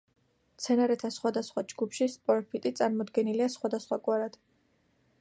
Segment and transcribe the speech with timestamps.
[0.53, 4.43] მცენარეთა სხვადასხვა ჯგუფში სპოროფიტი წარმოდგენილია სხვადასხვაგვარად.